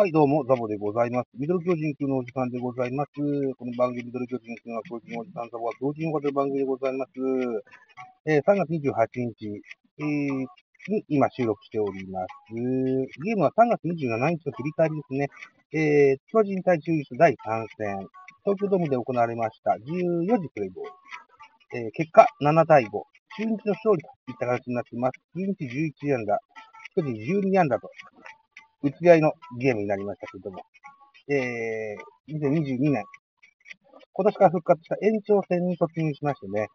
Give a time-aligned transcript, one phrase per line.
[0.00, 1.28] はい、どうも、ザボでございます。
[1.36, 3.10] ミドル巨人くんのお時間でございます。
[3.58, 7.10] この番組、ミドル巨人くんは巨人おじさんザボは巨人を語る番組でございます。
[8.24, 8.80] えー3月28
[9.28, 9.60] 日、
[9.98, 10.46] えー
[10.88, 12.26] に今収録しております。
[12.54, 15.28] ゲームは3月27日の振り返りですね。
[15.74, 18.08] えー巨人対中日第3戦、
[18.46, 20.84] 東京ドームで行われました14時プレイボー
[21.76, 21.84] ル。
[21.84, 22.88] えー結果7対5。
[22.88, 25.20] 中日の勝利といった形になっています。
[25.36, 26.40] 中日11安打、
[26.96, 27.90] 巨人12安打と
[28.82, 30.62] 打ち合いのゲームになりましたけれども、
[31.28, 33.04] えー、2022年、
[34.12, 36.68] 今年から復活した延長戦に突入しましてね、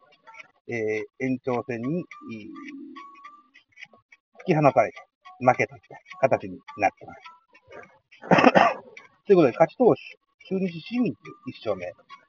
[0.68, 2.04] えー、延長戦に、
[4.40, 4.98] 突き放されて、
[5.40, 5.80] 負けたた
[6.20, 7.36] 形になってます。
[9.26, 10.00] ということで、勝ち投手、
[10.48, 11.16] 中日清水1
[11.58, 11.86] 勝目、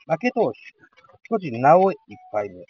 [0.07, 0.57] 負け投手、
[1.29, 1.97] 巨人直江1
[2.31, 2.65] 敗目、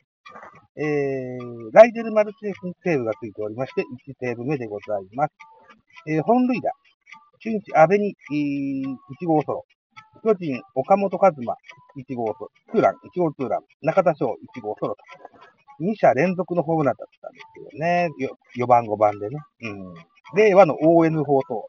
[0.75, 5.33] えー、ライデルマルチネスにセーブがついておりまして、1セーブ目でございます。
[6.08, 6.72] えー、本塁打、
[7.48, 8.14] 中日阿部に、
[9.22, 9.66] 1号ソロ。
[10.22, 11.56] 巨人岡本和真
[11.95, 12.52] 1号ソロ。
[12.72, 13.62] ツーラン、1号ツーラン。
[13.81, 15.03] 中田翔1号ソロと。
[15.80, 18.09] 2者連続のホームランだったんですけどね。
[18.18, 19.38] よ4番5番でね。
[19.62, 19.94] うん。
[20.36, 21.68] 令和の ON 法と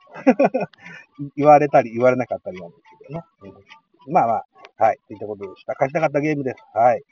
[1.36, 3.24] 言われたり言われなかったりなんですけどね。
[4.06, 4.44] うん、まあまあ、
[4.78, 4.98] はい。
[5.06, 5.74] といったことでした。
[5.74, 6.56] 勝ちたかったゲームです。
[6.74, 7.02] はい。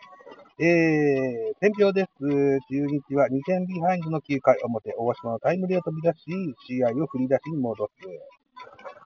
[0.58, 2.10] えー、選票です。
[2.18, 6.24] 中日は2点ビハインドの9回表、大島のタイムリーを飛び出し、
[6.66, 8.35] 試合を振り出しに戻す。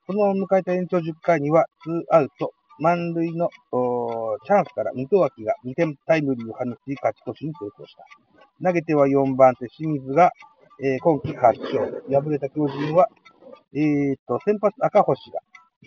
[0.07, 3.49] そのまま迎えた延長10回には、2アウト、満塁の
[4.45, 8.05] チャンスから水戸脇が2点タイムリーを放ち、勝ち越しに成功した。
[8.63, 10.31] 投げては4番手、清水が、
[10.83, 12.03] えー今季8勝。
[12.09, 13.07] 敗れた巨人は、
[13.73, 15.39] えー、と、先発赤星が、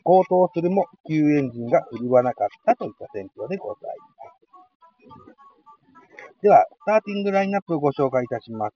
[0.05, 4.35] 高騰するも、救援陣が振るわなかったといった選挙でございます。
[6.43, 8.75] では、スターティングラインナップをご紹介いたします。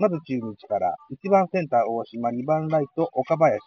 [0.00, 3.60] まず中日から、1番センター大島、2番ライト岡林、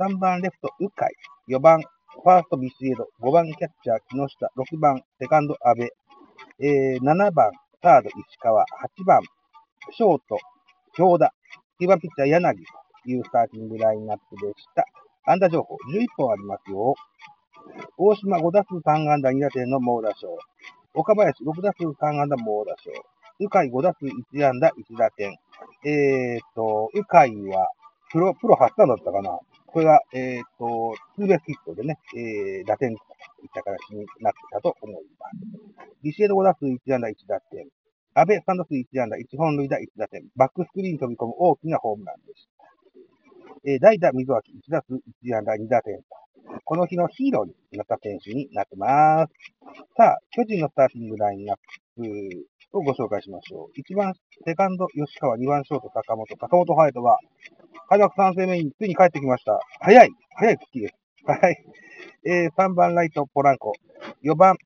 [0.00, 1.08] 3番レフト鵜飼、
[1.46, 7.50] 4番ファーストビシエド、5番キャッチャー木下、6番セカンド阿部、えー、7番
[7.82, 8.64] サード石川、
[8.98, 9.20] 8番
[9.92, 10.38] ショート
[10.94, 11.34] 京田、
[11.82, 12.64] 9番ピッチャー柳
[13.04, 14.86] というスターティングラインナップでした。
[15.30, 16.94] 安打情報11本ありますよ。
[17.98, 20.34] 大島5打数3安打2打点の猛打賞。
[20.94, 22.90] 岡林6打数3安打猛打賞。
[23.38, 25.36] 鵜飼5打数1安打1打点。
[25.84, 27.18] えーっと、鵜飼
[27.50, 27.70] は
[28.10, 29.38] プロ、プロ初安打だったかな。
[29.66, 33.02] これが、えーっと、ツーベースヒットでね、えー、打点と
[33.42, 35.84] いった形になってたと思います。
[36.02, 37.68] ビシエド5打数1安打1打点。
[38.14, 40.24] 安倍3打数1安打1本塁打1打点。
[40.36, 42.64] バックスクリーン飛び込む大きなホームランでした。
[43.66, 46.00] えー代打水脇1打数1安打2打点。
[46.64, 49.32] この日のヒーローになった選手になってます。
[49.96, 51.56] さあ、巨人のスターティングラインナッ
[51.96, 52.02] プ
[52.72, 53.80] をご紹介しましょう。
[53.80, 54.14] 1番、
[54.44, 56.26] セカンド、吉川、2番、ショート、坂本。
[56.38, 57.18] 坂本隼人は、
[57.88, 59.58] 開幕3戦目についに帰ってきました。
[59.80, 60.94] 早い早い復帰です。
[61.24, 61.64] はい。
[62.24, 63.72] えー、3番、ライト、ポランコ。
[64.22, 64.56] 4番、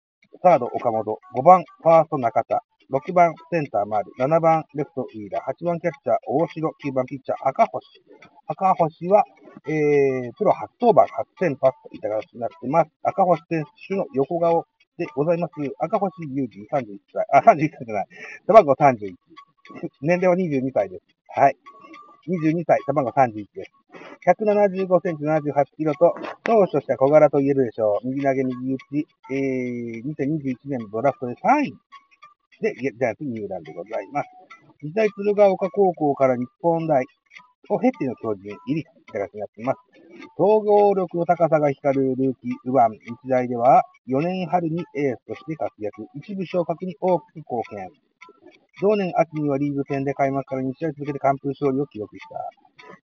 [0.43, 1.19] サード、岡本。
[1.37, 2.63] 5番、ファースト、中田。
[2.91, 4.11] 6番、センター、丸。
[4.19, 5.55] 7番、レフト、ウィーラー。
[5.55, 6.71] 8番、キャッチャー、大城。
[6.84, 8.03] 9番、ピッチャー、赤星。
[8.49, 9.25] 赤星は、
[9.69, 12.91] えー、プロ初登板、初先発といった形になっています。
[13.03, 14.67] 赤星選手の横顔
[14.98, 15.53] でございます。
[15.78, 17.26] 赤星雄二31歳。
[17.32, 18.06] あ、31歳じゃない。
[18.47, 19.14] 背番号31。
[20.03, 21.03] 年齢は22歳です。
[21.28, 21.56] はい。
[22.28, 23.72] 22歳、背番号31です。
[24.26, 28.06] 175センチ78キロと、投手としては小柄と言えるでしょう。
[28.06, 31.74] 右投げ右打ち、えー、2021年のドラフトで3位
[32.60, 34.28] で、ジャイアンツ入団でございます。
[34.80, 37.04] 日大鶴ヶ丘高校から日本大
[37.68, 39.78] を経ての巨人入りいた形になっています。
[40.36, 47.88] 総合力の高さが光るルーキー、右腕、日大では4年春にエースとして活躍、一部昇格に大きく貢献。
[48.80, 52.36] 同年秋にはリーグ戦で開幕から2試合続けて完封勝利を記録した。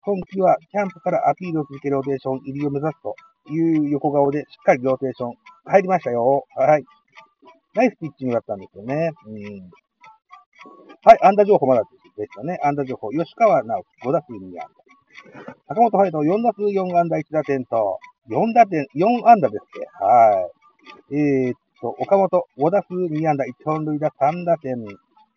[0.02, 3.14] 今季はキャンプからアピールを続けるローテーション入りを目指すと
[3.52, 5.34] いう横顔でしっかりローテーション
[5.66, 6.44] 入りましたよ。
[6.56, 6.84] はい。
[7.74, 9.12] ナイスピッチングだったんですよね。
[9.26, 9.70] うん。
[11.04, 12.58] はい、安打情報まだでしたね。
[12.62, 13.10] 安打情報。
[13.10, 15.74] 吉川尚輝、5打数2安打。
[15.74, 17.98] 坂本隼人、4打数4安打1打点と、
[18.28, 19.88] 4打点、4安打ですって。
[20.04, 20.50] は
[21.10, 21.14] い。
[21.14, 24.76] えー、っと、岡本、5打数2安打、1本塁打3打点。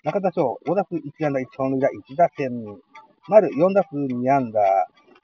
[0.04, 2.50] 中田翔、5打数1安打、1本塁打1打点。
[3.28, 4.60] 丸、4打数2安打。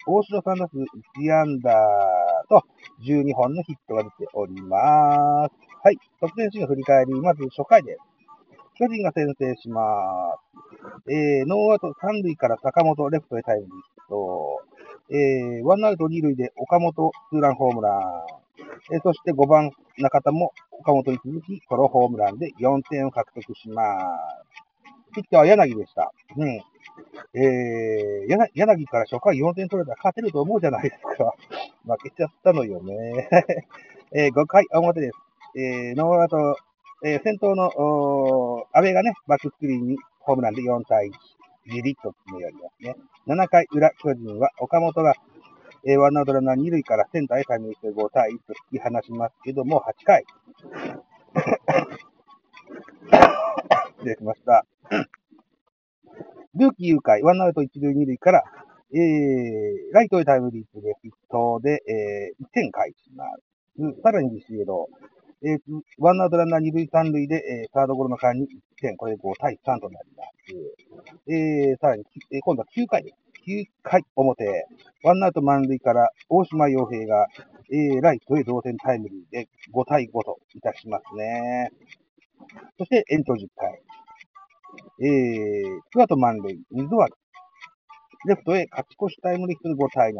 [0.05, 1.73] 大城3打数1安打
[2.47, 2.63] と、
[3.03, 5.51] 12本のヒットが出ております。
[5.83, 5.97] はい。
[6.21, 7.99] 得点シーン振り返り、まず初回です。
[8.75, 9.81] 巨人が先制しま
[10.37, 10.46] す。
[11.09, 14.61] えー、ノーアウト3塁から坂本、レフトへタイムリーと、
[15.09, 18.01] えー、ワンアウト2塁で岡本、ツーランホームラン。
[18.91, 23.83] えー、そして5番中田も岡本に続き、ソロホームランで4点を獲得しま
[24.51, 25.13] す。
[25.13, 26.11] ピッチャーは柳でした。
[26.35, 26.61] うん。
[27.33, 31.33] えー、柳から初回4点取れたら勝てると思うじゃないですか。
[31.85, 33.29] 負けちゃったのよね。
[34.13, 35.17] えー、5回表です。
[35.55, 36.57] えー、ノーアウト
[37.03, 41.11] えー、先頭の、安倍がね、バックスクリーンにホームランで4対1、
[41.71, 42.95] じりっと詰め寄りますね。
[43.27, 45.13] 7回裏、巨人は岡本が、
[45.85, 50.25] えー、ワンアウトランナー2塁からセンターへタイムして5対1と引き離しますけども、8回。
[53.99, 54.65] 失礼しました。
[56.55, 58.43] ルーキー誘拐、ワンアウト1塁2塁から、
[58.93, 64.01] えー、ライトへタイムリープでヒットで、えー、1点返します。
[64.03, 64.89] さらにビシエド、
[65.43, 65.59] えー、
[65.99, 68.47] ワンアウトランナー二塁三塁で、えー、サードゴロの間に1
[68.81, 71.31] 点、これで5対3となります。
[71.31, 73.15] えー、さらに、えー、今度は9回です。
[73.47, 74.67] 9回表、
[75.03, 77.27] ワンアウト満塁から大島洋平が、
[77.71, 81.71] えー、ライトへ同点タイムリーで5対5といたしますね。
[82.77, 83.81] そして延長10回。
[84.99, 87.07] えー、ツーアウト満塁、水原。
[88.25, 90.15] レフトへ勝ち越しタイムリーする5対7。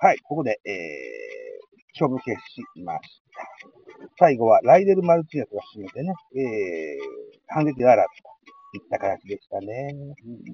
[0.00, 3.47] はい、ここで、えー、勝負決しました。
[4.18, 8.28] 最後はライデル・マルチネスが締めてね、えー、反撃ならずと
[8.76, 9.94] いった形でしたね。
[9.94, 10.44] うん、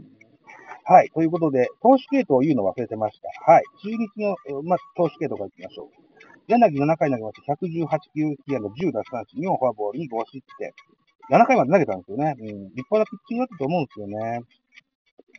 [0.85, 1.11] はい。
[1.15, 3.53] ということで、投手系統を言うの忘れてました。
[3.53, 3.65] はい。
[3.83, 6.05] 中日の、ま投手系統からいきましょう。
[6.47, 7.53] 柳7回投げました。
[7.55, 10.73] 118球、被安の10奪三振、4フォアボールに5失点。
[11.33, 12.37] 7回まで投げたんですよね。
[12.39, 12.47] うん。
[12.77, 14.41] 立派なピッチングだったと思うんですよね。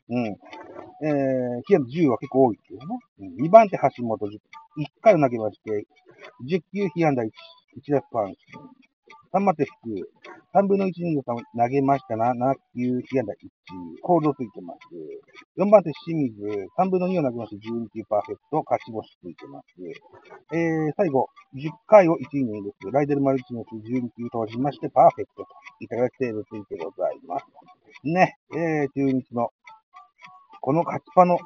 [0.10, 0.26] うん。
[0.26, 2.86] えー、被安の10は結構多いっていうね。
[3.20, 4.40] うん、2番手橋本、1
[5.02, 5.86] 回投げまして、
[6.50, 7.30] 10球被安打1、
[7.76, 8.36] 1奪三振。
[9.36, 9.66] 3番手、
[10.54, 11.36] 3分の1イニング投
[11.68, 13.36] げましたな、7球、被安打1、
[14.02, 14.80] コールドついてます。
[15.60, 16.40] 4番手清水、
[16.80, 19.66] 3分の2を投げまして12球パーフェクト、勝ち星ついてます。
[20.56, 22.92] えー、最後、10回を1イニングです。
[22.94, 25.50] ライデルマルチネス12球投じましてパーフェクトと
[25.82, 27.46] いただきセーブついてございます。
[28.06, 29.52] ね、えー、中日の、
[30.62, 31.38] この勝ちパの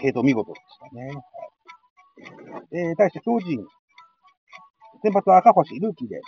[0.00, 1.12] 系統見事でしたね。
[2.72, 3.66] えー、対して巨人、
[5.02, 6.20] 先発は赤星、ルーキーで、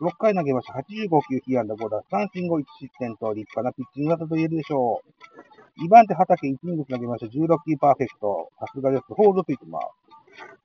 [0.00, 0.74] 6回投げました。
[0.74, 5.02] 85球、被安打5打、三振後1失点と立派なピッチングだったと言えるでしょ
[5.78, 5.84] う。
[5.84, 7.32] 2番手、畑、1イニング投げました。
[7.32, 8.50] 16球パーフェクト。
[8.58, 9.04] さすがです。
[9.08, 9.84] ホールドついてます。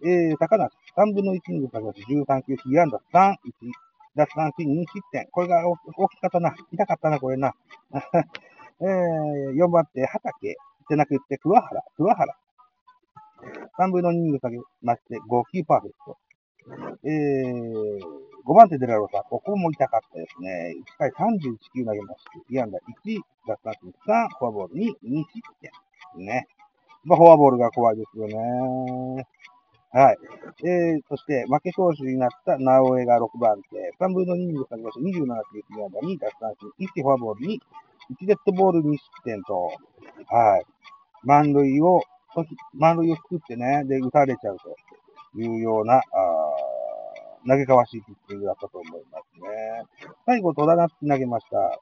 [0.04, 2.40] えー、高梨、3分の1イニング投げました。
[2.40, 3.38] 13球、被安打3、1、
[4.16, 5.28] 奪三振2失点。
[5.31, 5.78] これが大
[6.10, 6.56] きかったな。
[6.72, 7.54] 痛かったな、これな。
[8.81, 10.57] えー、4番手、畑、
[10.90, 12.36] じゃなくて、桑原、桑原。
[13.78, 16.18] 3分の2イニング投げまして、5球パーフェクト。
[17.04, 18.00] えー、
[18.46, 20.75] 5番手デラロサ、ここも痛かったですね。
[20.98, 26.25] 1回31球投げまして、被安打1、奪三振3、フォアボール2、2失点。
[26.25, 26.48] ね。
[27.04, 28.36] まあ、フォアボールが怖いですよね。
[29.94, 30.18] はい。
[30.63, 33.94] えー、そして、負け投手になった直江が6番手。
[34.00, 37.59] 3分の2に投げまして、27球被安打2、奪三振1、フォアボール2、
[38.21, 39.71] 1デッドボール2失点と、
[40.28, 40.66] はい。
[41.24, 42.04] 満塁を、
[42.74, 44.76] 満塁を作ってね、で、打たれちゃうと。
[45.35, 46.02] いうような、あ
[47.48, 50.07] 投げかわしいピッチングだったと思いますね。
[50.26, 51.80] 最後、戸田夏投げました。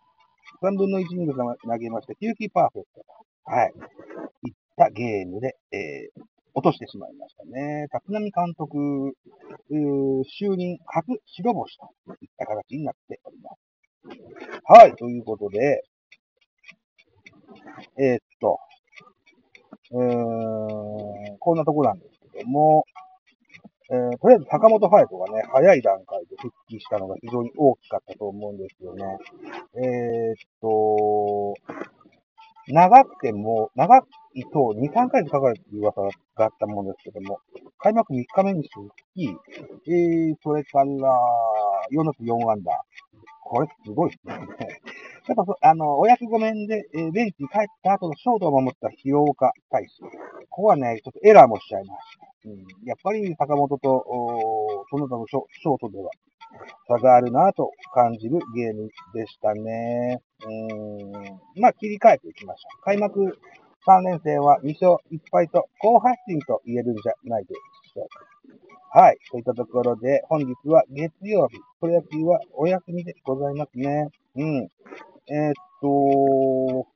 [0.61, 2.13] 3分の1イニング投げました。
[2.13, 3.03] 9球パーフェクト。
[3.45, 3.73] はい。
[4.47, 6.21] いったゲームで、えー、
[6.53, 7.87] 落としてしまいましたね。
[7.93, 9.15] 立浪監督、
[9.69, 13.69] 就任初白星といった形になっております。
[14.65, 14.95] はい。
[14.95, 15.83] ということで、
[17.97, 18.59] えー、っと、
[19.91, 22.85] うーん、こんなとこなんですけども、
[23.91, 29.03] えー、とりあえず坂本隼人がね、早い段階で復帰したのが非常に大きかったと思うんですよね。
[29.75, 31.55] えー、っと、
[32.67, 33.97] 長くても、長
[34.35, 36.09] いと2、3回でかかるっていう噂が
[36.45, 37.39] あったものですけども、
[37.79, 39.35] 開幕3日目に復帰、
[39.87, 40.85] えー、それから、
[41.91, 42.83] 4打数4安打。
[43.41, 44.35] これすごいですね。
[45.27, 50.01] やっぱそ、あの、お役御免で、えー、ベンチに帰った後のショートを守った広岡大使。
[50.01, 50.09] こ
[50.49, 52.27] こはね、ちょっとエラーもしちゃいました。
[52.45, 54.03] うん、やっぱり坂本と、
[54.89, 56.09] その他のショートでは
[56.87, 60.19] 差があるなと感じるゲームでしたね。
[60.43, 60.51] う
[61.07, 61.11] ん。
[61.61, 62.81] まあ、切り替えていきましょう。
[62.81, 63.37] 開幕
[63.85, 68.99] 3連戦は2勝1敗と好発進と言えるんじゃないでしょうか。
[69.01, 69.17] はい。
[69.29, 74.09] といったところで、本日は月曜日、プロ野球はお休みでございますね。
[74.35, 74.67] うん。
[75.27, 76.87] えー、っと、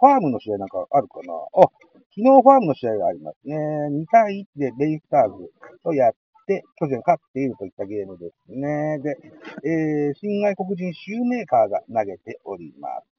[0.00, 1.34] ファームの試合なんかあるかな？
[1.62, 1.68] あ、
[2.14, 3.56] 昨日ファームの試合がありますね。
[3.90, 5.50] 2対1でベイスターズ
[5.82, 6.12] とやっ
[6.46, 9.00] て、巨人勝っているといったゲームですね。
[9.02, 9.18] で、
[9.66, 13.14] えー、新外国人シューメーカーが投げております。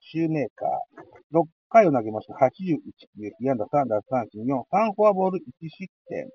[0.00, 2.32] シューメーカー、6回を投げました。
[2.40, 2.80] 81
[3.20, 6.32] 球、被安打3打三振4、3フォアボール1失点と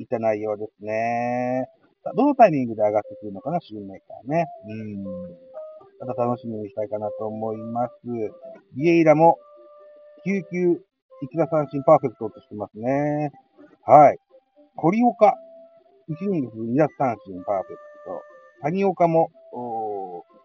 [0.00, 1.68] いった内容ですね。
[2.16, 4.46] どのタイミングで上がってくるのかな、シューメーカーね。
[4.66, 5.04] うん。
[6.00, 7.92] また楽しみにしたいかなと思います。
[8.74, 9.38] ビエイラも
[10.26, 10.80] 9球
[11.22, 13.32] 1打三振パーフェクトとしてますね。
[13.86, 14.18] はい。
[14.76, 15.34] 堀岡、
[16.10, 18.22] 1イニング2打三振パーフェクト。
[18.62, 19.30] 谷岡も、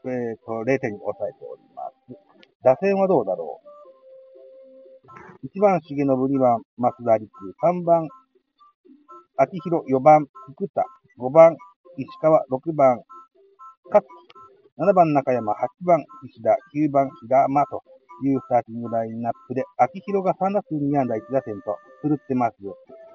[0.05, 2.15] えっ、ー、と、0点に抑えております。
[2.63, 3.59] 打線はどうだろ
[5.43, 7.29] う ?1 番、重信、2番、増田陸、
[7.61, 8.07] 3番、
[9.35, 10.85] 秋広、4番、福田、
[11.19, 11.57] 5番、
[11.97, 13.01] 石川、6番、
[13.89, 17.83] 勝木、7番、中山、8番、石田、9番、平間と
[18.27, 22.55] いうスターティングラインナップで、秋広が3打数2安打1打点と振るってます。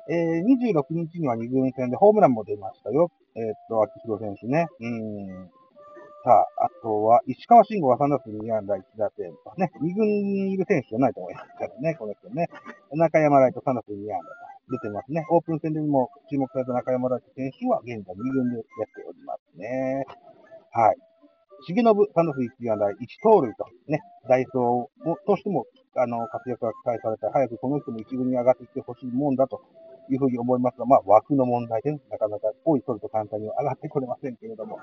[0.09, 3.11] えー、26日には2軍戦でホームランも出ましたよ。
[3.35, 4.69] えー、っと、秋広選手ね。
[4.81, 5.51] うん。
[6.23, 12.49] さあ、あとは、石川慎吾は3打数2安打1打点とね、2軍にいる選手じゃないと思いますからね、この人ね。
[12.93, 15.27] 中山ライト3打数2安打と出てますね。
[15.31, 20.05] オープン戦でも注目された中山ライト選手は現在2軍でやっておりますね。
[20.73, 20.97] はい。
[21.65, 21.85] 重信、
[22.15, 25.65] サンドス1安打1盗塁と、ね、ダイソーをとしても、
[25.97, 29.63] あの、活躍が期待された早くこの人も一軍に上がってきてほしいもんだと
[30.11, 34.79] いうふうに思いますが、まあ、枠の問題で、なかなか多い取ると簡単には上がってこれませんけれども。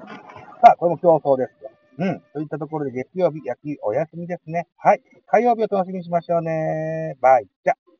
[0.61, 1.53] さあ、これも競争です。
[1.97, 2.21] うん。
[2.33, 4.67] といったところで月曜日、野球お休みですね。
[4.77, 5.01] はい。
[5.27, 7.15] 火曜日を楽しみにしましょうね。
[7.21, 7.92] バイチャ。